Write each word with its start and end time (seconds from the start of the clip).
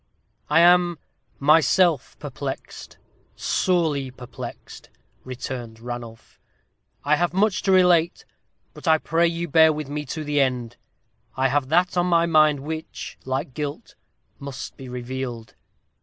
"I 0.49 0.61
am 0.61 0.97
myself 1.37 2.17
perplexed 2.17 2.97
sorely 3.35 4.09
perplexed," 4.09 4.89
returned 5.23 5.79
Ranulph. 5.79 6.39
"I 7.03 7.17
have 7.17 7.35
much 7.35 7.61
to 7.61 7.71
relate; 7.71 8.25
but 8.73 8.87
I 8.87 8.97
pray 8.97 9.27
you 9.27 9.47
bear 9.47 9.71
with 9.71 9.89
me 9.89 10.03
to 10.05 10.23
the 10.23 10.41
end. 10.41 10.75
I 11.37 11.49
have 11.49 11.69
that 11.69 11.95
on 11.97 12.07
my 12.07 12.25
mind 12.25 12.61
which, 12.61 13.19
like 13.25 13.53
guilt, 13.53 13.93
must 14.39 14.75
be 14.75 14.89
revealed." 14.89 15.53